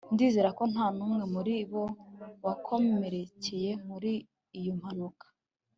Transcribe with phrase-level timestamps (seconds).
[0.13, 1.83] ndizera ko nta n'umwe muri bo
[2.45, 4.11] wakomerekeye muri
[4.59, 5.25] iyo mpanuka